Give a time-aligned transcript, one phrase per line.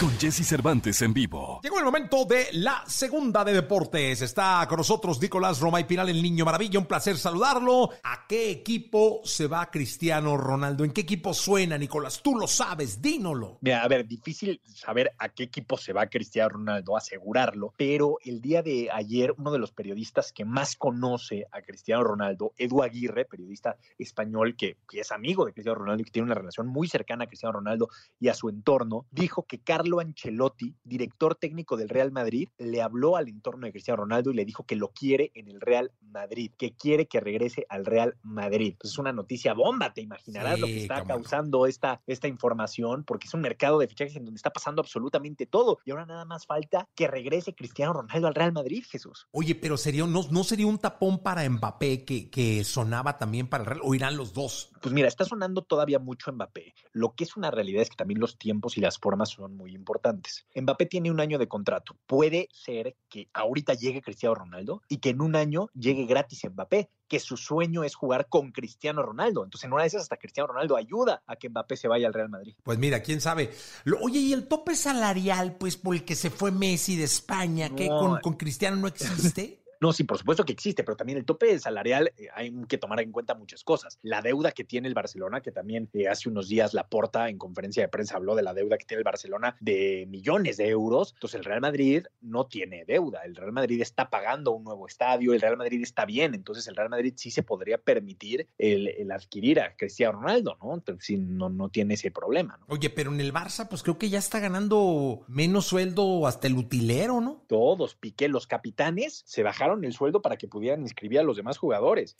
[0.00, 1.60] Con Jesse Cervantes en vivo.
[1.62, 4.22] Llegó el momento de la segunda de deportes.
[4.22, 6.80] Está con nosotros Nicolás Romay Pinal, el niño maravilla.
[6.80, 7.90] Un placer saludarlo.
[8.02, 10.84] ¿A qué equipo se va Cristiano Ronaldo?
[10.84, 12.20] ¿En qué equipo suena, Nicolás?
[12.22, 13.58] Tú lo sabes, dínolo.
[13.60, 18.40] Mira, a ver, difícil saber a qué equipo se va Cristiano Ronaldo, asegurarlo, pero el
[18.40, 23.26] día de ayer uno de los periodistas que más conoce a Cristiano Ronaldo, Edu Aguirre,
[23.26, 26.88] periodista español que, que es amigo de Cristiano Ronaldo y que tiene una relación muy
[26.88, 31.90] cercana a Cristiano Ronaldo y a su entorno, dijo que Carlo Ancelotti, director técnico del
[31.90, 35.30] Real Madrid, le habló al entorno de Cristiano Ronaldo y le dijo que lo quiere
[35.34, 38.76] en el Real Madrid, que quiere que regrese al Real Madrid.
[38.80, 41.04] Pues es una noticia bomba, te imaginarás Sí, lo que está no.
[41.04, 45.44] causando esta, esta información, porque es un mercado de fichajes en donde está pasando absolutamente
[45.44, 45.76] todo.
[45.84, 49.26] Y ahora nada más falta que regrese Cristiano Ronaldo al Real Madrid, Jesús.
[49.32, 53.64] Oye, pero sería, no, ¿no sería un tapón para Mbappé que, que sonaba también para
[53.64, 53.80] el Real?
[53.84, 54.72] ¿O irán los dos?
[54.80, 56.72] Pues mira, está sonando todavía mucho Mbappé.
[56.94, 59.74] Lo que es una realidad es que también los tiempos y las formas son muy
[59.74, 60.46] importantes.
[60.54, 61.96] Mbappé tiene un año de contrato.
[62.06, 66.88] Puede ser que ahorita llegue Cristiano Ronaldo y que en un año llegue gratis Mbappé,
[67.08, 69.42] que su sueño es jugar con Cristiano Ronaldo.
[69.42, 72.14] Entonces, en una de esas, hasta Cristiano Ronaldo ayuda a que Mbappé se vaya al
[72.14, 72.54] Real Madrid.
[72.62, 73.50] Pues mira, quién sabe.
[73.82, 77.74] Lo- oye, ¿y el tope salarial, pues, por el que se fue Messi de España,
[77.74, 77.98] que No.
[77.98, 79.63] con, con Cristiano no existe?
[79.84, 83.00] No, sí, por supuesto que existe, pero también el tope salarial eh, hay que tomar
[83.00, 83.98] en cuenta muchas cosas.
[84.00, 87.36] La deuda que tiene el Barcelona, que también eh, hace unos días la porta en
[87.36, 91.12] conferencia de prensa habló de la deuda que tiene el Barcelona de millones de euros.
[91.12, 93.24] Entonces el Real Madrid no tiene deuda.
[93.26, 96.34] El Real Madrid está pagando un nuevo estadio, el Real Madrid está bien.
[96.34, 100.72] Entonces el Real Madrid sí se podría permitir el, el adquirir a Cristiano Ronaldo, ¿no?
[100.72, 102.64] Entonces sí, no, no tiene ese problema, ¿no?
[102.70, 106.56] Oye, pero en el Barça, pues creo que ya está ganando menos sueldo hasta el
[106.56, 107.44] utilero, ¿no?
[107.48, 111.58] Todos, Piqué, los capitanes, se bajaron el sueldo para que pudieran inscribir a los demás
[111.58, 112.16] jugadores.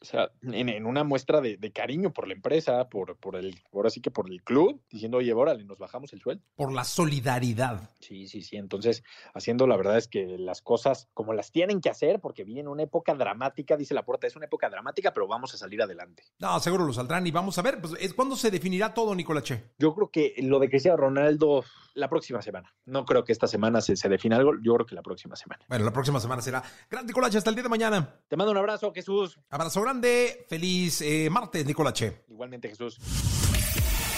[0.00, 3.58] o sea, en, en una muestra de, de cariño por la empresa, por, por el,
[3.72, 6.42] ahora sí que por el club, diciendo, oye, órale, nos bajamos el sueldo.
[6.56, 7.90] Por la solidaridad.
[8.00, 8.56] Sí, sí, sí.
[8.56, 9.02] Entonces,
[9.34, 12.82] haciendo la verdad es que las cosas como las tienen que hacer, porque viene una
[12.82, 16.24] época dramática, dice la puerta, es una época dramática, pero vamos a salir adelante.
[16.38, 19.62] No, seguro lo saldrán y vamos a ver, pues, es cuando se definirá todo, Nicolache.
[19.78, 21.64] Yo creo que lo de Cristiano Ronaldo
[21.94, 22.72] la próxima semana.
[22.86, 25.64] No creo que esta semana se, se defina algo, yo creo que la próxima semana.
[25.68, 26.62] Bueno, la próxima semana será.
[26.90, 28.20] Gran Nicolache, hasta el día de mañana.
[28.28, 29.38] Te mando un abrazo, Jesús.
[29.50, 32.24] Abrazo grande, feliz eh, martes, Nicolache.
[32.28, 32.98] Igualmente, Jesús.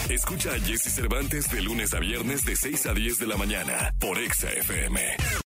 [0.09, 3.93] Escucha a Jesse Cervantes de lunes a viernes de 6 a 10 de la mañana
[3.99, 5.44] por Exa FM.